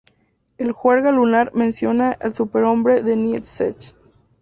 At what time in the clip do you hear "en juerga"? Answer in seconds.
0.57-1.11